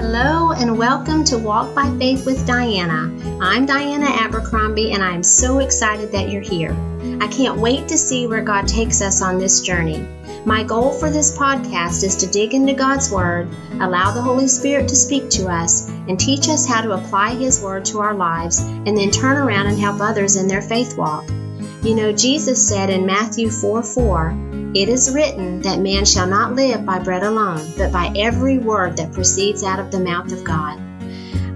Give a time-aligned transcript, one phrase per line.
[0.00, 3.14] Hello and welcome to Walk by Faith with Diana.
[3.38, 6.74] I'm Diana Abercrombie and I'm so excited that you're here.
[7.20, 10.08] I can't wait to see where God takes us on this journey.
[10.46, 14.88] My goal for this podcast is to dig into God's Word, allow the Holy Spirit
[14.88, 18.60] to speak to us, and teach us how to apply His Word to our lives,
[18.60, 21.28] and then turn around and help others in their faith walk.
[21.82, 26.54] You know, Jesus said in Matthew 4 4, It is written that man shall not
[26.54, 30.44] live by bread alone, but by every word that proceeds out of the mouth of
[30.44, 30.80] God.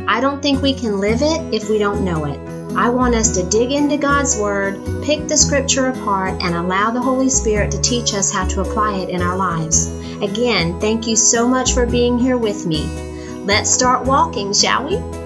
[0.09, 2.39] I don't think we can live it if we don't know it.
[2.77, 7.01] I want us to dig into God's Word, pick the Scripture apart, and allow the
[7.01, 9.87] Holy Spirit to teach us how to apply it in our lives.
[10.21, 12.85] Again, thank you so much for being here with me.
[13.45, 15.24] Let's start walking, shall we?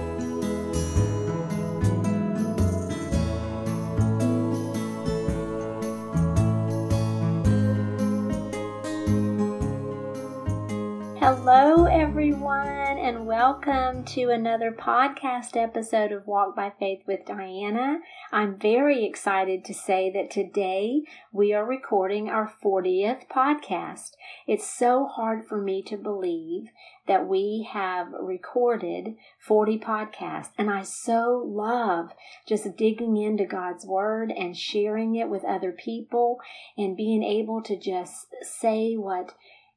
[13.39, 17.99] Welcome to another podcast episode of Walk by Faith with Diana.
[18.33, 24.11] I'm very excited to say that today we are recording our 40th podcast.
[24.45, 26.65] It's so hard for me to believe
[27.07, 32.09] that we have recorded 40 podcasts, and I so love
[32.45, 36.39] just digging into God's Word and sharing it with other people
[36.77, 39.33] and being able to just say what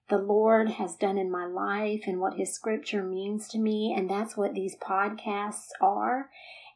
[0.09, 3.95] the Lord has done in my life and what His scripture means to me.
[3.97, 6.29] And that's what these podcasts are.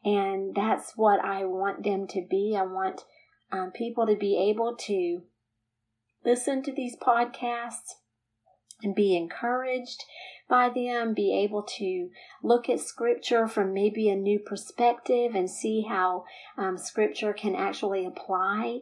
[0.03, 2.55] And that's what I want them to be.
[2.57, 3.03] I want
[3.51, 5.23] um, people to be able to
[6.25, 7.95] listen to these podcasts
[8.83, 10.03] and be encouraged
[10.49, 12.09] by them, be able to
[12.43, 16.25] look at scripture from maybe a new perspective and see how
[16.57, 18.81] um, scripture can actually apply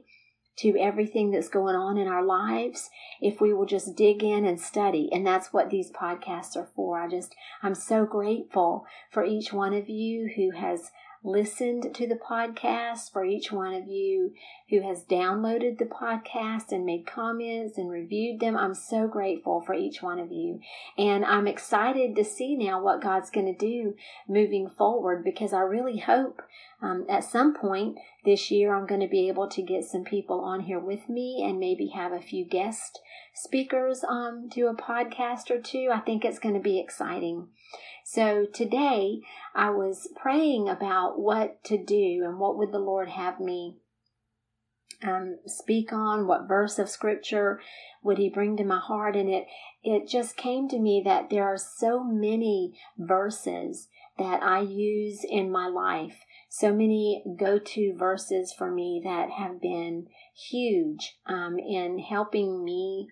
[0.57, 2.89] to everything that's going on in our lives
[3.21, 5.09] if we will just dig in and study.
[5.11, 6.99] And that's what these podcasts are for.
[6.99, 10.91] I just, I'm so grateful for each one of you who has
[11.23, 14.33] listened to the podcast, for each one of you
[14.69, 18.57] who has downloaded the podcast and made comments and reviewed them.
[18.57, 20.59] I'm so grateful for each one of you.
[20.97, 23.95] And I'm excited to see now what God's going to do
[24.27, 26.41] moving forward because I really hope
[26.81, 30.39] um, at some point this year I'm going to be able to get some people
[30.39, 32.99] on here with me and maybe have a few guest
[33.35, 35.89] speakers um, do a podcast or two.
[35.93, 37.49] I think it's going to be exciting.
[38.03, 39.21] So today
[39.53, 43.77] I was praying about what to do and what would the Lord have me
[45.03, 47.59] um, speak on, what verse of scripture
[48.03, 49.45] would he bring to my heart, and it
[49.83, 55.51] it just came to me that there are so many verses that I use in
[55.51, 56.17] my life,
[56.49, 60.07] so many go to verses for me that have been
[60.49, 63.09] huge um, in helping me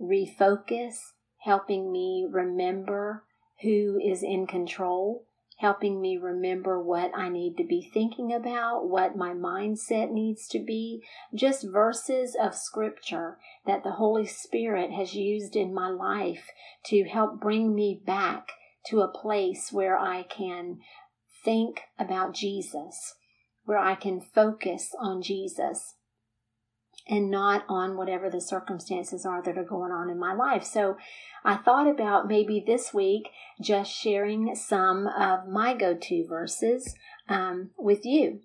[0.00, 0.94] refocus,
[1.38, 3.24] helping me remember
[3.62, 5.26] who is in control,
[5.64, 10.58] helping me remember what I need to be thinking about, what my mindset needs to
[10.58, 11.02] be,
[11.34, 16.50] just verses of scripture that the Holy Spirit has used in my life
[16.84, 18.48] to help bring me back
[18.90, 20.80] to a place where I can
[21.42, 23.14] think about Jesus,
[23.64, 25.94] where I can focus on Jesus
[27.08, 30.64] and not on whatever the circumstances are that are going on in my life.
[30.64, 30.96] So
[31.44, 33.28] I thought about maybe this week
[33.60, 36.94] just sharing some of my go to verses
[37.28, 38.40] um, with you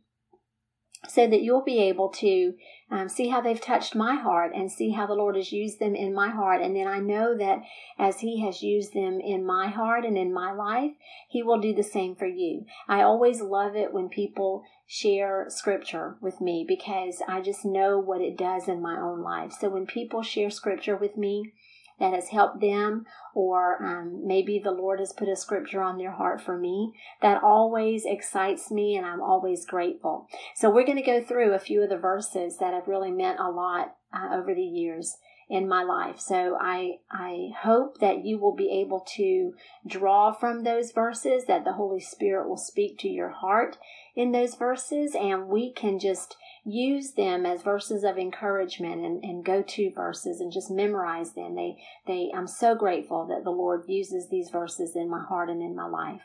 [1.07, 2.53] so that you'll be able to
[2.91, 5.95] um, see how they've touched my heart and see how the Lord has used them
[5.95, 6.61] in my heart.
[6.61, 7.61] And then I know that
[7.97, 10.93] as He has used them in my heart and in my life,
[11.27, 12.65] He will do the same for you.
[12.87, 18.21] I always love it when people share scripture with me because I just know what
[18.21, 19.53] it does in my own life.
[19.59, 21.53] So when people share scripture with me,
[21.99, 26.11] that has helped them, or um, maybe the Lord has put a scripture on their
[26.11, 26.93] heart for me.
[27.21, 30.27] That always excites me, and I'm always grateful.
[30.55, 33.39] So, we're going to go through a few of the verses that have really meant
[33.39, 35.17] a lot uh, over the years
[35.49, 36.19] in my life.
[36.19, 39.53] So I I hope that you will be able to
[39.85, 43.77] draw from those verses that the Holy Spirit will speak to your heart
[44.15, 49.45] in those verses and we can just use them as verses of encouragement and, and
[49.45, 51.55] go-to verses and just memorize them.
[51.55, 51.77] They
[52.07, 55.75] they I'm so grateful that the Lord uses these verses in my heart and in
[55.75, 56.21] my life.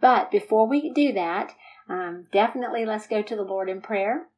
[0.00, 1.54] But before we do that,
[1.88, 4.28] um, definitely let's go to the Lord in prayer.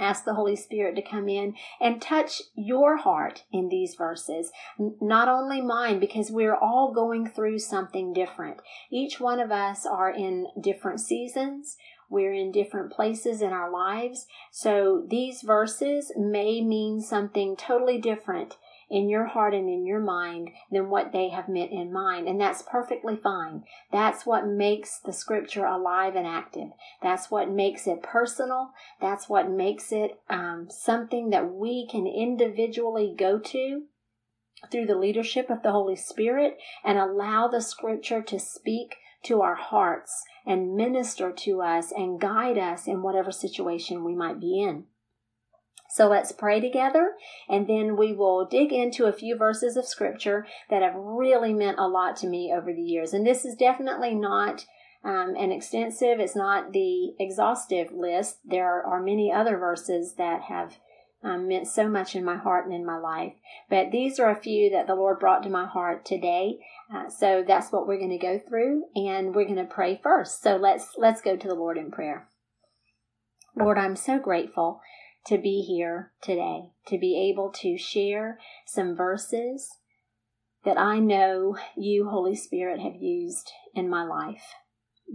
[0.00, 4.50] Ask the Holy Spirit to come in and touch your heart in these verses.
[4.78, 8.58] Not only mine, because we're all going through something different.
[8.90, 11.76] Each one of us are in different seasons.
[12.08, 14.26] We're in different places in our lives.
[14.50, 18.56] So these verses may mean something totally different
[18.88, 22.28] in your heart and in your mind than what they have meant in mine.
[22.28, 23.64] And that's perfectly fine.
[23.90, 26.68] That's what makes the scripture alive and active.
[27.02, 28.70] That's what makes it personal.
[29.00, 33.82] That's what makes it um, something that we can individually go to
[34.70, 39.54] through the leadership of the Holy Spirit and allow the scripture to speak to our
[39.54, 44.84] hearts and minister to us and guide us in whatever situation we might be in.
[45.88, 47.12] So let's pray together
[47.48, 51.78] and then we will dig into a few verses of scripture that have really meant
[51.78, 53.12] a lot to me over the years.
[53.12, 54.66] And this is definitely not
[55.04, 58.40] um, an extensive, it's not the exhaustive list.
[58.44, 60.76] There are many other verses that have
[61.22, 63.32] um, meant so much in my heart and in my life.
[63.68, 66.58] But these are a few that the Lord brought to my heart today.
[66.94, 70.42] Uh, so that's what we're going to go through, and we're going to pray first.
[70.42, 72.28] So let's let's go to the Lord in prayer.
[73.56, 74.80] Lord, I'm so grateful
[75.26, 79.68] to be here today, to be able to share some verses
[80.64, 84.54] that I know you, Holy Spirit, have used in my life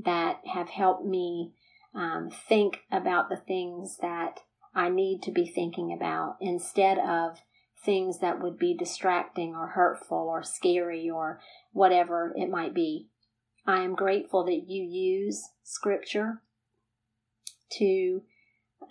[0.04, 1.54] that have helped me
[1.94, 4.40] um, think about the things that
[4.74, 7.40] I need to be thinking about instead of
[7.84, 11.40] things that would be distracting or hurtful or scary or
[11.72, 13.08] whatever it might be.
[13.66, 16.42] I am grateful that you use Scripture
[17.78, 18.22] to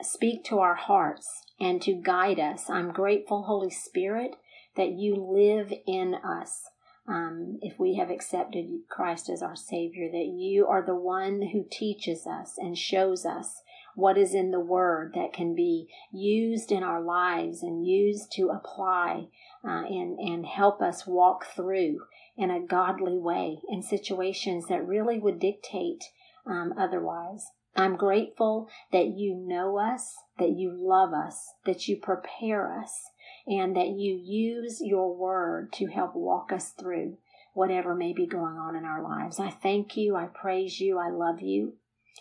[0.02, 1.28] speak to our hearts
[1.58, 2.70] and to guide us.
[2.70, 4.32] I'm grateful, Holy Spirit,
[4.76, 6.62] that you live in us.
[7.08, 11.64] Um, if we have accepted Christ as our Savior, that you are the one who
[11.68, 13.62] teaches us and shows us
[13.94, 18.48] what is in the Word that can be used in our lives and used to
[18.48, 19.26] apply
[19.64, 22.00] uh, and, and help us walk through
[22.36, 26.04] in a godly way in situations that really would dictate
[26.46, 27.44] um, otherwise.
[27.76, 33.10] I'm grateful that you know us, that you love us, that you prepare us,
[33.46, 37.18] and that you use your word to help walk us through
[37.52, 39.38] whatever may be going on in our lives.
[39.38, 41.74] I thank you, I praise you, I love you.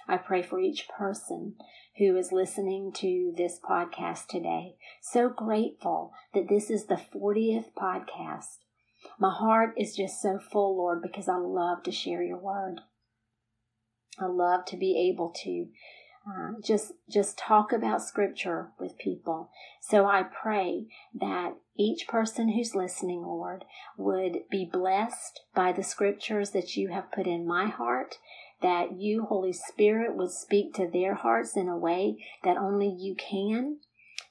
[0.07, 1.56] I pray for each person
[1.97, 4.75] who is listening to this podcast today.
[5.01, 8.57] So grateful that this is the 40th podcast.
[9.19, 12.81] My heart is just so full, Lord, because I love to share your word.
[14.19, 15.68] I love to be able to
[16.27, 19.50] uh, just just talk about scripture with people.
[19.81, 23.63] So I pray that each person who's listening, Lord,
[23.97, 28.18] would be blessed by the scriptures that you have put in my heart
[28.61, 33.15] that you, Holy Spirit, would speak to their hearts in a way that only you
[33.15, 33.77] can,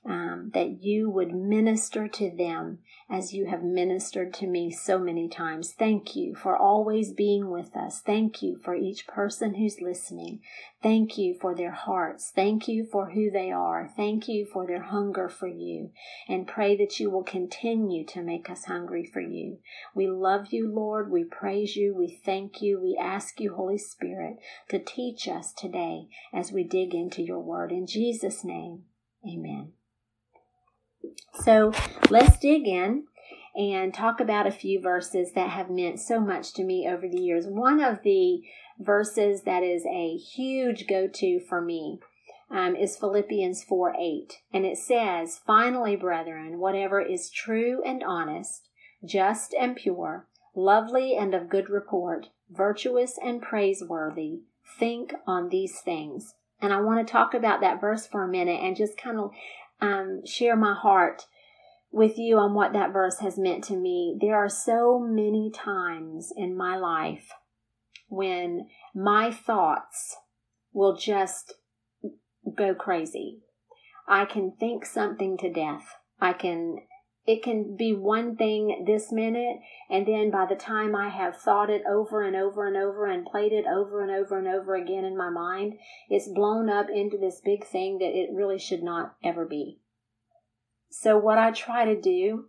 [0.09, 2.79] um, that you would minister to them
[3.11, 5.73] as you have ministered to me so many times.
[5.73, 8.01] Thank you for always being with us.
[8.01, 10.41] Thank you for each person who's listening.
[10.83, 12.33] Thank you for their hearts.
[12.35, 13.91] Thank you for who they are.
[13.97, 15.91] Thank you for their hunger for you.
[16.27, 19.59] And pray that you will continue to make us hungry for you.
[19.95, 21.11] We love you, Lord.
[21.11, 21.95] We praise you.
[21.95, 22.81] We thank you.
[22.81, 24.37] We ask you, Holy Spirit,
[24.71, 27.73] to teach us today as we dig into your word.
[27.73, 28.85] In Jesus' name,
[29.27, 29.73] amen.
[31.45, 31.73] So
[32.11, 33.05] let's dig in
[33.57, 37.21] and talk about a few verses that have meant so much to me over the
[37.21, 37.47] years.
[37.47, 38.43] One of the
[38.79, 41.99] verses that is a huge go to for me
[42.51, 44.33] um, is Philippians 4 8.
[44.53, 48.69] And it says, Finally, brethren, whatever is true and honest,
[49.05, 54.41] just and pure, lovely and of good report, virtuous and praiseworthy,
[54.79, 56.35] think on these things.
[56.61, 59.31] And I want to talk about that verse for a minute and just kind of
[59.81, 61.23] um, share my heart
[61.91, 64.17] with you on what that verse has meant to me.
[64.21, 67.31] There are so many times in my life
[68.09, 70.17] when my thoughts
[70.73, 71.55] will just
[72.57, 73.41] go crazy.
[74.07, 75.97] I can think something to death.
[76.21, 76.79] I can
[77.29, 79.59] it can be one thing this minute,
[79.91, 83.27] and then by the time I have thought it over and over and over and
[83.27, 85.75] played it over and over and over again in my mind,
[86.09, 89.79] it's blown up into this big thing that it really should not ever be.
[90.89, 92.47] So, what I try to do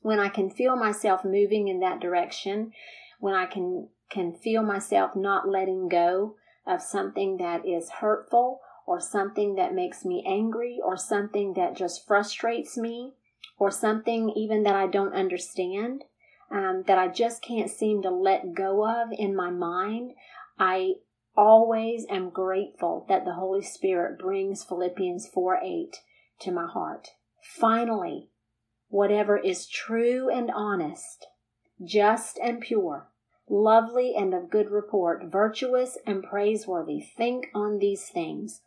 [0.00, 2.72] when I can feel myself moving in that direction,
[3.20, 6.34] when I can, can feel myself not letting go
[6.66, 12.04] of something that is hurtful or something that makes me angry or something that just
[12.04, 13.14] frustrates me
[13.58, 16.04] or something even that I don't understand,
[16.50, 20.12] um, that I just can't seem to let go of in my mind,
[20.58, 20.94] I
[21.36, 25.96] always am grateful that the Holy Spirit brings Philippians 4 8
[26.40, 27.08] to my heart.
[27.42, 28.30] Finally,
[28.88, 31.26] whatever is true and honest,
[31.84, 33.08] just and pure,
[33.48, 38.62] lovely and of good report, virtuous and praiseworthy, think on these things.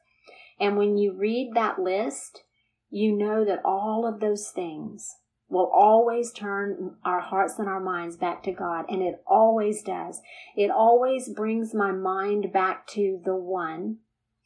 [0.60, 2.44] And when you read that list,
[2.90, 5.16] you know that all of those things
[5.48, 10.22] will always turn our hearts and our minds back to God, and it always does.
[10.56, 13.98] It always brings my mind back to the one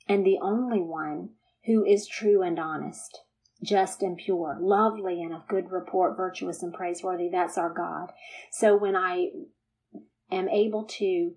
[0.08, 1.30] and the only one
[1.66, 3.22] who is true and honest,
[3.62, 7.30] just and pure, lovely and of good report, virtuous and praiseworthy.
[7.30, 8.12] That's our God.
[8.52, 9.30] So when I
[10.32, 11.34] am able to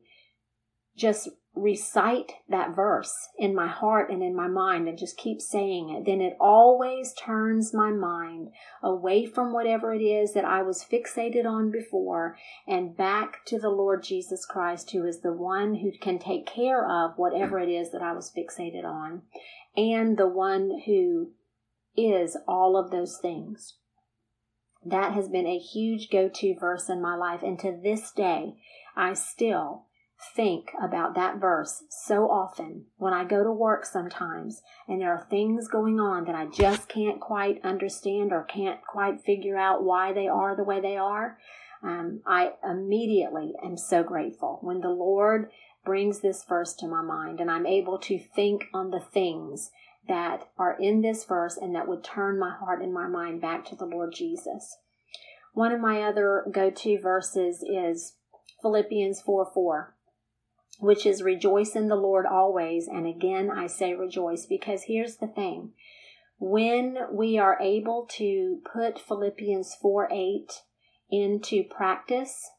[0.97, 5.89] just recite that verse in my heart and in my mind and just keep saying
[5.89, 8.51] it, then it always turns my mind
[8.83, 12.37] away from whatever it is that I was fixated on before
[12.69, 16.87] and back to the Lord Jesus Christ, who is the one who can take care
[16.87, 19.23] of whatever it is that I was fixated on,
[19.75, 21.33] and the one who
[21.97, 23.79] is all of those things.
[24.85, 28.57] That has been a huge go to verse in my life, and to this day,
[28.95, 29.86] I still
[30.35, 35.27] think about that verse so often when I go to work sometimes and there are
[35.29, 40.13] things going on that I just can't quite understand or can't quite figure out why
[40.13, 41.39] they are the way they are.
[41.83, 45.51] Um, I immediately am so grateful when the Lord
[45.85, 49.71] brings this verse to my mind and I'm able to think on the things
[50.09, 53.67] that are in this verse and that would turn my heart and my mind back
[53.67, 54.79] to the Lord Jesus.
[55.53, 58.15] One of my other go to verses is
[58.63, 59.96] Philippians 4 4
[60.79, 62.87] which is rejoice in the Lord always.
[62.89, 65.73] And again, I say rejoice because here's the thing.
[66.39, 70.53] When we are able to put Philippians 4 8
[71.11, 72.51] into practice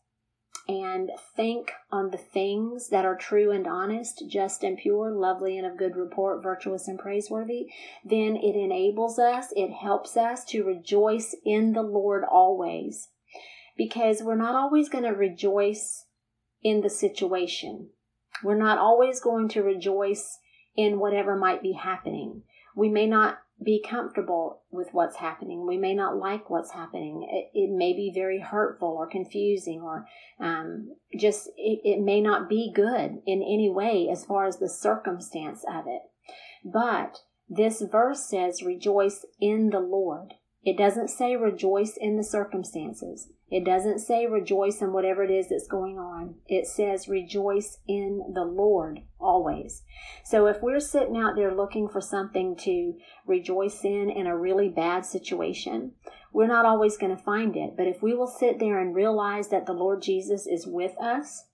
[0.67, 5.65] and think on the things that are true and honest, just and pure, lovely and
[5.65, 7.67] of good report, virtuous and praiseworthy,
[8.03, 13.09] then it enables us, it helps us to rejoice in the Lord always.
[13.77, 16.05] Because we're not always going to rejoice
[16.63, 17.91] in the situation.
[18.43, 20.39] We're not always going to rejoice
[20.75, 22.43] in whatever might be happening.
[22.75, 25.65] We may not be comfortable with what's happening.
[25.65, 27.27] We may not like what's happening.
[27.31, 30.05] It, it may be very hurtful or confusing or
[30.39, 34.69] um, just it, it may not be good in any way as far as the
[34.69, 36.03] circumstance of it.
[36.63, 40.35] But this verse says, rejoice in the Lord.
[40.63, 43.29] It doesn't say rejoice in the circumstances.
[43.49, 46.35] It doesn't say rejoice in whatever it is that's going on.
[46.47, 49.83] It says rejoice in the Lord always.
[50.25, 54.67] So if we're sitting out there looking for something to rejoice in in a really
[54.67, 55.93] bad situation,
[56.33, 57.77] we're not always going to find it.
[57.77, 61.45] But if we will sit there and realize that the Lord Jesus is with us,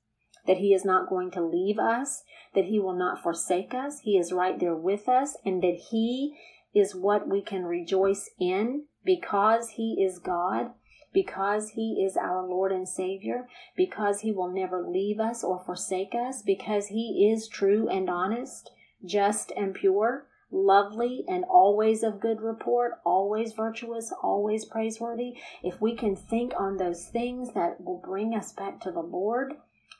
[0.48, 2.24] that he is not going to leave us,
[2.56, 6.36] that he will not forsake us, he is right there with us, and that he
[6.74, 10.72] is what we can rejoice in because he is God
[11.14, 16.14] because He is our Lord and Savior, because He will never leave us or forsake
[16.16, 18.72] us, because He is true and honest,
[19.06, 25.96] just and pure, lovely and always of good report, always virtuous, always praiseworthy, if we
[25.96, 29.54] can think on those things that will bring us back to the Lord,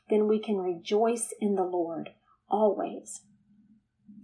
[0.08, 2.10] then we can rejoice in the Lord
[2.48, 3.22] always.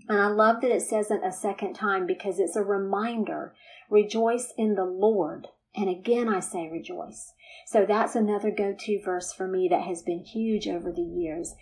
[0.08, 3.54] And I love that it says it a second time because it's a reminder.
[3.88, 7.32] Rejoice in the Lord and again, I say rejoice.
[7.66, 11.54] So that's another go to verse for me that has been huge over the years.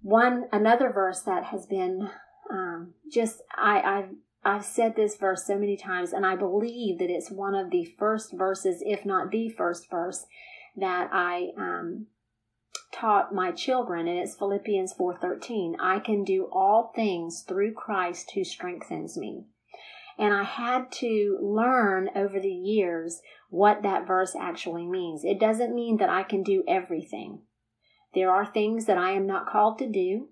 [0.00, 2.10] One, another verse that has been
[2.50, 4.10] um, just, I, I've,
[4.44, 7.94] I've said this verse so many times, and I believe that it's one of the
[7.98, 10.24] first verses, if not the first verse,
[10.76, 12.06] that I um,
[12.92, 15.74] taught my children, and it's Philippians 4:13.
[15.80, 19.46] I can do all things through Christ who strengthens me.
[20.18, 25.24] And I had to learn over the years what that verse actually means.
[25.24, 27.42] It doesn't mean that I can do everything.
[28.14, 30.28] There are things that I am not called to do.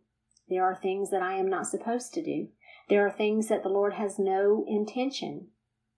[0.49, 2.49] There are things that I am not supposed to do.
[2.89, 5.49] There are things that the Lord has no intention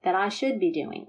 [0.05, 1.09] that I should be doing.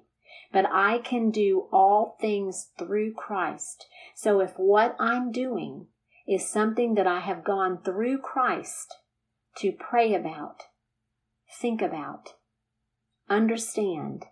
[0.51, 3.87] But I can do all things through Christ.
[4.15, 5.87] So if what I'm doing
[6.27, 8.95] is something that I have gone through Christ
[9.57, 10.63] to pray about,
[11.59, 12.35] think about,
[13.29, 14.25] understand,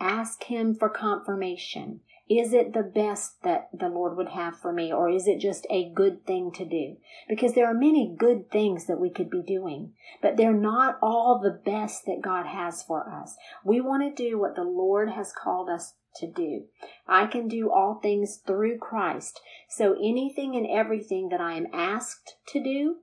[0.00, 2.00] ask Him for confirmation.
[2.28, 5.66] Is it the best that the Lord would have for me, or is it just
[5.68, 6.96] a good thing to do?
[7.28, 9.92] Because there are many good things that we could be doing,
[10.22, 13.36] but they're not all the best that God has for us.
[13.62, 16.64] We want to do what the Lord has called us to do.
[17.06, 19.40] I can do all things through Christ.
[19.68, 22.96] So anything and everything that I am asked to do,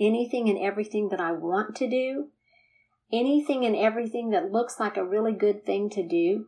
[0.00, 2.28] anything and everything that I want to do,
[3.12, 6.46] anything and everything that looks like a really good thing to do,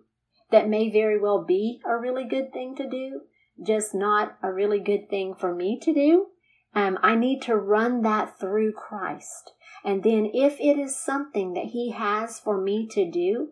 [0.50, 3.22] that may very well be a really good thing to do,
[3.64, 6.26] just not a really good thing for me to do.
[6.74, 9.52] Um, I need to run that through Christ.
[9.84, 13.48] And then if it is something that He has for me to do,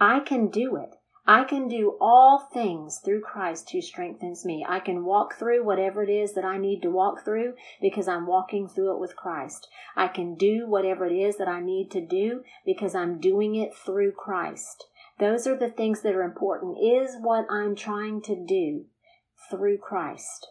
[0.00, 0.96] I can do it.
[1.26, 4.64] I can do all things through Christ who strengthens me.
[4.68, 8.26] I can walk through whatever it is that I need to walk through because I'm
[8.26, 9.68] walking through it with Christ.
[9.96, 13.74] I can do whatever it is that I need to do because I'm doing it
[13.74, 14.88] through Christ.
[15.18, 16.76] Those are the things that are important.
[16.82, 18.84] Is what I'm trying to do
[19.50, 20.48] through Christ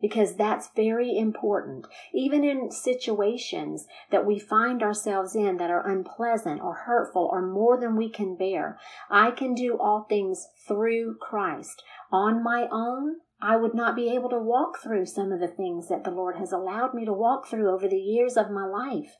[0.00, 1.86] because that's very important.
[2.12, 7.78] Even in situations that we find ourselves in that are unpleasant or hurtful or more
[7.78, 8.78] than we can bear,
[9.10, 11.82] I can do all things through Christ.
[12.10, 15.88] On my own, I would not be able to walk through some of the things
[15.88, 19.16] that the Lord has allowed me to walk through over the years of my life.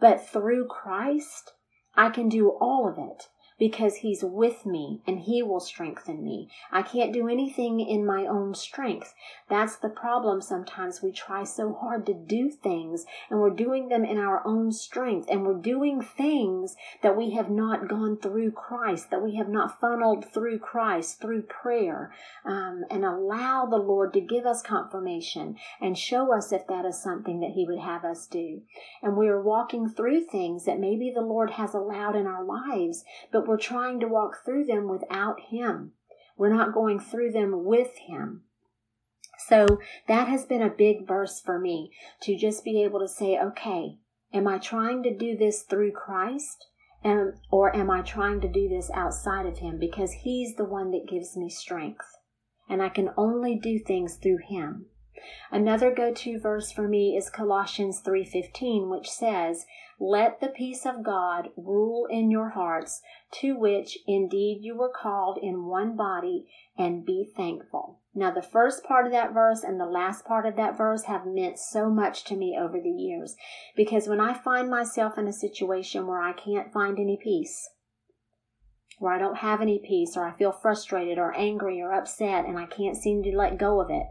[0.00, 1.52] But through Christ,
[1.94, 6.48] I can do all of it because He's with me and He will strengthen me.
[6.72, 9.14] I can't do anything in my own strength.
[9.48, 10.40] That's the problem.
[10.40, 14.72] Sometimes we try so hard to do things and we're doing them in our own
[14.72, 19.48] strength and we're doing things that we have not gone through Christ, that we have
[19.48, 22.12] not funneled through Christ, through prayer,
[22.44, 27.02] um, and allow the Lord to give us confirmation and show us if that is
[27.02, 28.62] something that He would have us do.
[29.02, 33.04] And we are walking through things that maybe the Lord has allowed in our lives,
[33.30, 35.92] but but we're trying to walk through them without Him.
[36.36, 38.44] We're not going through them with Him.
[39.46, 41.90] So that has been a big verse for me
[42.22, 43.98] to just be able to say, okay,
[44.32, 46.64] am I trying to do this through Christ?
[47.02, 49.78] And, or am I trying to do this outside of Him?
[49.78, 52.06] Because He's the one that gives me strength.
[52.66, 54.86] And I can only do things through Him.
[55.50, 59.66] Another go-to verse for me is Colossians 3:15 which says,
[59.98, 63.00] "Let the peace of God rule in your hearts,
[63.40, 68.84] to which indeed you were called in one body, and be thankful." Now the first
[68.84, 72.24] part of that verse and the last part of that verse have meant so much
[72.24, 73.36] to me over the years
[73.74, 77.70] because when I find myself in a situation where I can't find any peace,
[78.98, 82.58] where I don't have any peace, or I feel frustrated or angry or upset and
[82.58, 84.06] I can't seem to let go of it,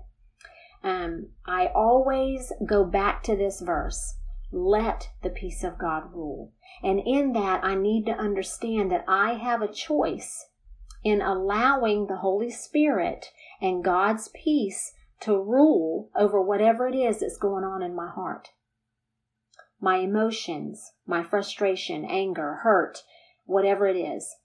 [0.84, 4.16] um, I always go back to this verse
[4.54, 6.54] let the peace of God rule.
[6.84, 10.48] And in that, I need to understand that I have a choice
[11.04, 17.38] in allowing the Holy Spirit and God's peace to rule over whatever it is that's
[17.38, 18.50] going on in my heart.
[19.82, 23.00] My emotions, my frustration, anger, hurt,
[23.46, 24.36] whatever it is.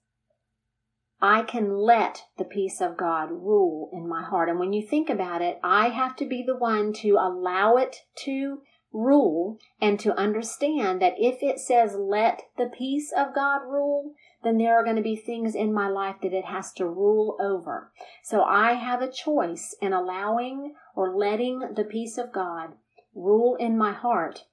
[1.21, 4.49] I can let the peace of God rule in my heart.
[4.49, 8.03] And when you think about it, I have to be the one to allow it
[8.23, 14.13] to rule and to understand that if it says let the peace of God rule,
[14.43, 17.37] then there are going to be things in my life that it has to rule
[17.39, 17.91] over.
[18.23, 22.73] So I have a choice in allowing or letting the peace of God
[23.13, 24.45] rule in my heart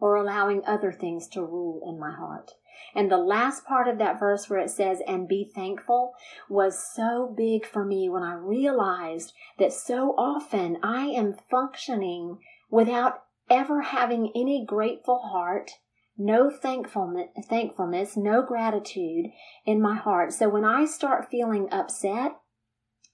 [0.00, 2.52] or allowing other things to rule in my heart.
[2.94, 6.14] And the last part of that verse where it says, and be thankful,
[6.48, 12.38] was so big for me when I realized that so often I am functioning
[12.70, 15.72] without ever having any grateful heart,
[16.16, 19.26] no thankfulness, thankfulness, no gratitude
[19.66, 20.32] in my heart.
[20.32, 22.32] So when I start feeling upset,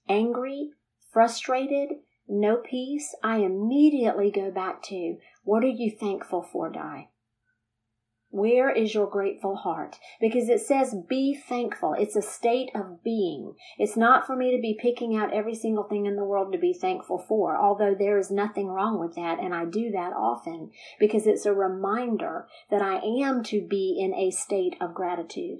[0.07, 0.71] angry,
[1.11, 1.89] frustrated,
[2.27, 7.07] no peace, I immediately go back to, what are you thankful for, Di?
[8.31, 9.95] Where is your grateful heart?
[10.19, 11.95] Because it says be thankful.
[11.97, 13.55] It's a state of being.
[13.77, 16.59] It's not for me to be picking out every single thing in the world to
[16.59, 20.71] be thankful for, although there is nothing wrong with that, and I do that often
[20.99, 25.59] because it's a reminder that I am to be in a state of gratitude.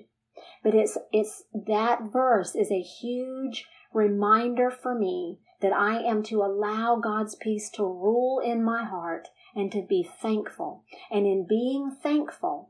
[0.65, 6.41] But it's, it's, that verse is a huge reminder for me that I am to
[6.41, 10.84] allow God's peace to rule in my heart and to be thankful.
[11.12, 12.70] And in being thankful,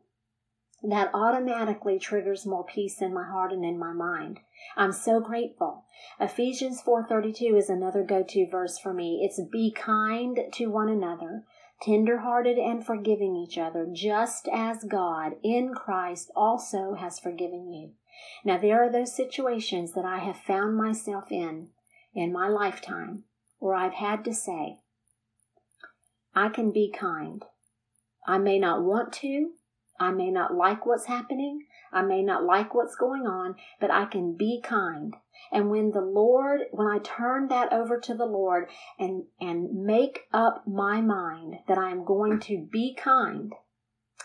[0.82, 4.40] that automatically triggers more peace in my heart and in my mind.
[4.76, 5.84] I'm so grateful.
[6.20, 9.22] Ephesians 4:32 is another go-to verse for me.
[9.24, 11.44] It's be kind to one another,
[11.82, 17.92] tender-hearted and forgiving each other, just as God in Christ also has forgiven you.
[18.46, 21.70] Now there are those situations that I have found myself in
[22.14, 23.26] in my lifetime
[23.60, 24.78] where I've had to say,
[26.38, 27.44] I can be kind.
[28.28, 29.54] I may not want to.
[30.00, 31.66] I may not like what's happening.
[31.92, 35.16] I may not like what's going on, but I can be kind.
[35.52, 38.70] And when the Lord, when I turn that over to the Lord
[39.00, 43.54] and, and make up my mind that I am going to be kind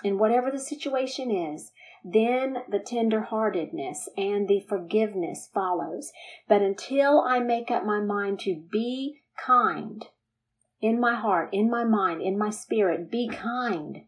[0.05, 1.73] in whatever the situation is,
[2.05, 6.13] then the tenderheartedness and the forgiveness follows.
[6.47, 10.05] But until I make up my mind to be kind,
[10.83, 14.03] in my heart, in my mind, in my spirit, be kind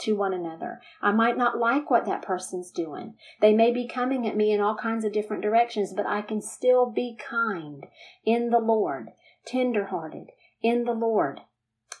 [0.00, 0.80] to one another.
[1.02, 3.14] I might not like what that person's doing.
[3.40, 6.40] They may be coming at me in all kinds of different directions, but I can
[6.40, 7.86] still be kind
[8.24, 9.08] in the Lord,
[9.46, 10.28] tenderhearted
[10.62, 11.40] in the Lord,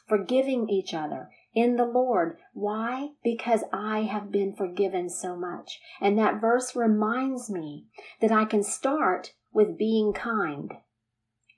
[0.06, 2.36] forgiving each other in the Lord.
[2.52, 3.10] Why?
[3.24, 5.80] Because I have been forgiven so much.
[6.00, 7.86] And that verse reminds me
[8.20, 10.72] that I can start with being kind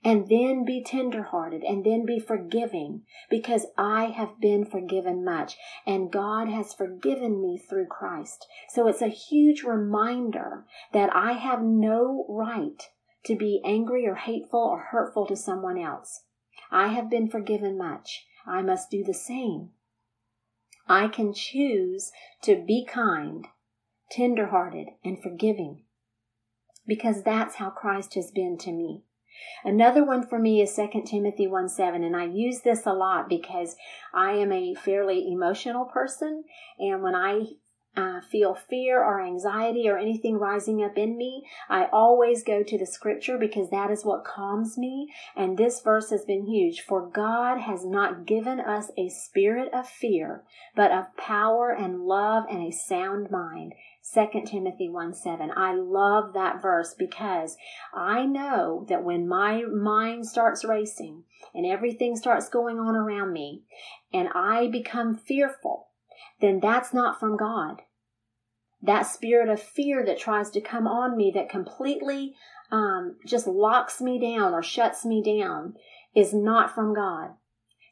[0.03, 6.11] and then be tenderhearted and then be forgiving because I have been forgiven much and
[6.11, 8.45] God has forgiven me through Christ.
[8.69, 12.81] So it's a huge reminder that I have no right
[13.25, 16.23] to be angry or hateful or hurtful to someone else.
[16.71, 18.25] I have been forgiven much.
[18.45, 19.69] I must do the same.
[20.87, 22.11] I can choose
[22.41, 23.47] to be kind,
[24.11, 25.83] tenderhearted, and forgiving
[26.85, 29.03] because that's how Christ has been to me.
[29.63, 33.29] Another one for me is 2 Timothy 1 7, and I use this a lot
[33.29, 33.75] because
[34.13, 36.43] I am a fairly emotional person,
[36.79, 37.43] and when I
[37.95, 42.77] uh, feel fear or anxiety or anything rising up in me, I always go to
[42.77, 45.13] the scripture because that is what calms me.
[45.35, 46.81] And this verse has been huge.
[46.81, 50.43] For God has not given us a spirit of fear,
[50.75, 53.73] but of power and love and a sound mind.
[54.11, 55.51] 2 Timothy 1 7.
[55.55, 57.55] I love that verse because
[57.93, 63.63] I know that when my mind starts racing and everything starts going on around me
[64.11, 65.87] and I become fearful,
[66.41, 67.83] then that's not from God.
[68.81, 72.35] That spirit of fear that tries to come on me that completely
[72.71, 75.75] um, just locks me down or shuts me down
[76.13, 77.35] is not from God.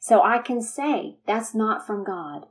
[0.01, 2.47] So I can say that's not from God.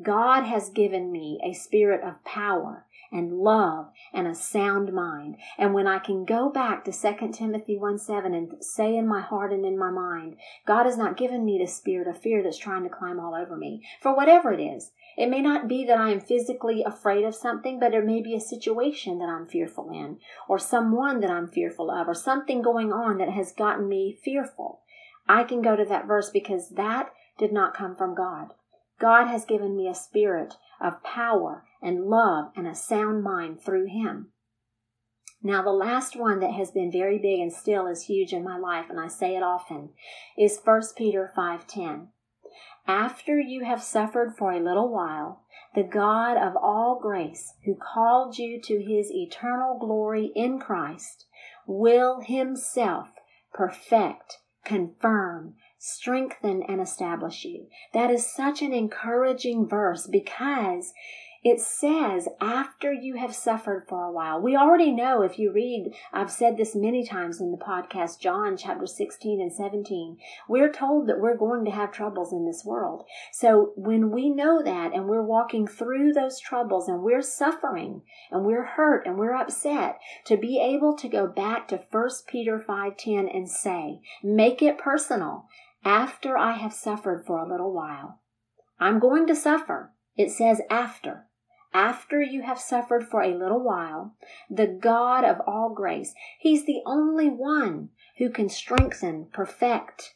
[0.00, 5.36] God has given me a spirit of power and love and a sound mind.
[5.58, 9.20] And when I can go back to 2 Timothy 1 7 and say in my
[9.20, 12.58] heart and in my mind, God has not given me the spirit of fear that's
[12.58, 14.92] trying to climb all over me, for whatever it is.
[15.16, 18.34] It may not be that I am physically afraid of something, but there may be
[18.34, 22.92] a situation that I'm fearful in, or someone that I'm fearful of, or something going
[22.92, 24.80] on that has gotten me fearful.
[25.28, 28.54] I can go to that verse because that did not come from God.
[29.02, 33.86] God has given me a spirit of power and love and a sound mind through
[33.86, 34.28] Him.
[35.42, 38.56] Now, the last one that has been very big and still is huge in my
[38.56, 39.90] life, and I say it often,
[40.38, 42.06] is 1 Peter 5.10.
[42.86, 45.42] After you have suffered for a little while,
[45.74, 51.26] the God of all grace, who called you to his eternal glory in Christ,
[51.66, 53.08] will himself
[53.52, 57.66] perfect, confirm, strengthen and establish you.
[57.92, 60.92] That is such an encouraging verse because
[61.42, 64.40] it says after you have suffered for a while.
[64.40, 68.56] We already know if you read, I've said this many times in the podcast, John
[68.56, 70.18] chapter 16 and 17,
[70.48, 73.02] we're told that we're going to have troubles in this world.
[73.32, 78.44] So when we know that and we're walking through those troubles and we're suffering and
[78.44, 83.36] we're hurt and we're upset, to be able to go back to 1 Peter 5:10
[83.36, 85.48] and say, make it personal
[85.84, 88.20] after I have suffered for a little while.
[88.78, 89.92] I'm going to suffer.
[90.16, 91.26] It says after.
[91.74, 94.14] After you have suffered for a little while,
[94.50, 100.14] the God of all grace, He's the only one who can strengthen, perfect,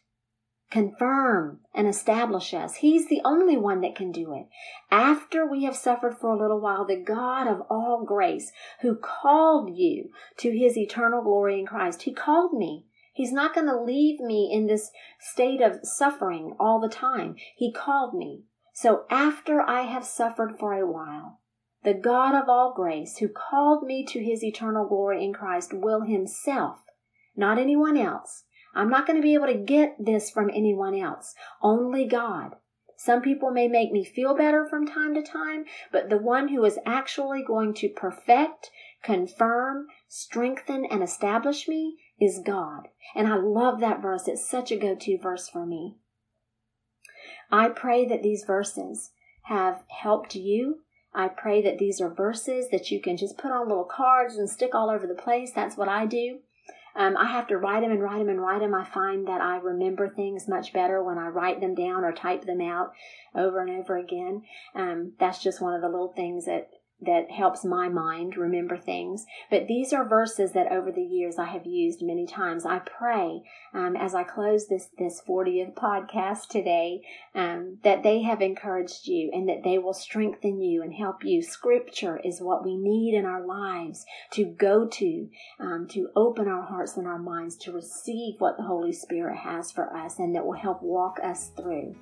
[0.71, 2.77] confirm, and establish us.
[2.77, 4.49] He's the only one that can do it.
[4.91, 9.77] After we have suffered for a little while, the God of all grace, who called
[9.77, 12.85] you to His eternal glory in Christ, He called me.
[13.17, 17.37] He's not going to leave me in this state of suffering all the time.
[17.57, 18.43] He called me.
[18.75, 21.41] So after I have suffered for a while,
[21.83, 26.03] the God of all grace, who called me to his eternal glory in Christ, will
[26.03, 26.81] himself,
[27.35, 28.45] not anyone else.
[28.75, 32.57] I'm not going to be able to get this from anyone else, only God.
[32.99, 36.63] Some people may make me feel better from time to time, but the one who
[36.67, 38.71] is actually going to perfect,
[39.03, 42.89] confirm, strengthen, and establish me is God.
[43.15, 44.27] And I love that verse.
[44.27, 45.97] It's such a go to verse for me.
[47.51, 49.11] I pray that these verses
[49.45, 50.81] have helped you.
[51.15, 54.51] I pray that these are verses that you can just put on little cards and
[54.51, 55.53] stick all over the place.
[55.55, 56.41] That's what I do.
[56.97, 58.75] Um, I have to write them and write them and write them.
[58.75, 62.47] I find that I remember things much better when I write them down or type
[62.47, 62.93] them out
[63.35, 64.43] over and over again.
[64.75, 69.27] Um, that's just one of the little things that that helps my mind remember things.
[69.51, 72.65] But these are verses that over the years I have used many times.
[72.65, 73.43] I pray
[73.75, 77.03] um, as I close this this 40th podcast today
[77.35, 81.43] um, that they have encouraged you and that they will strengthen you and help you.
[81.43, 85.29] Scripture is what we need in our lives to go to,
[85.61, 89.71] um, to open our hearts and our minds to receive what the Holy Spirit has
[89.71, 91.95] for us and that will help walk us through.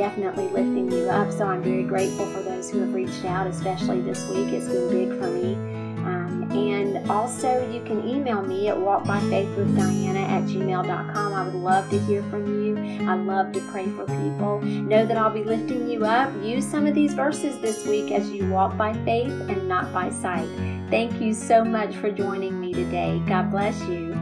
[0.03, 1.31] definitely lifting you up.
[1.31, 4.49] So I'm very grateful for those who have reached out, especially this week.
[4.49, 5.53] It's been big for me.
[6.03, 11.33] Um, and also, you can email me at walkbyfaithwithdiana at gmail.com.
[11.33, 13.07] I would love to hear from you.
[13.09, 14.59] I love to pray for people.
[14.61, 16.33] Know that I'll be lifting you up.
[16.43, 20.09] Use some of these verses this week as you walk by faith and not by
[20.09, 20.49] sight.
[20.89, 23.21] Thank you so much for joining me today.
[23.25, 24.12] God bless you.